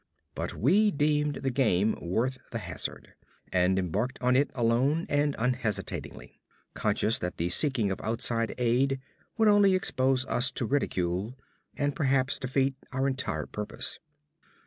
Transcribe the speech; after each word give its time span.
But 0.33 0.55
we 0.55 0.89
deemed 0.89 1.35
the 1.43 1.51
game 1.51 1.95
worth 2.01 2.39
the 2.49 2.57
hazard, 2.57 3.13
and 3.53 3.77
embarked 3.77 4.17
on 4.19 4.35
it 4.35 4.49
alone 4.55 5.05
and 5.09 5.35
unhesitatingly; 5.37 6.41
conscious 6.73 7.19
that 7.19 7.37
the 7.37 7.49
seeking 7.49 7.91
of 7.91 8.01
outside 8.01 8.55
aid 8.57 8.99
would 9.37 9.47
only 9.47 9.75
expose 9.75 10.25
us 10.25 10.49
to 10.53 10.65
ridicule 10.65 11.35
and 11.77 11.95
perhaps 11.95 12.39
defeat 12.39 12.73
our 12.91 13.07
entire 13.07 13.45
purpose. 13.45 13.99